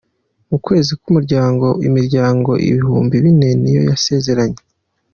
[0.49, 4.61] Mu kwezi k’umuryango imiryango ibihumbi bine niyo yasezeranye